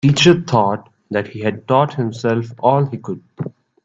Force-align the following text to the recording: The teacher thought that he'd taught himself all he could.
The 0.03 0.07
teacher 0.07 0.41
thought 0.41 0.89
that 1.11 1.27
he'd 1.27 1.67
taught 1.67 1.93
himself 1.93 2.47
all 2.57 2.85
he 2.85 2.97
could. 2.97 3.21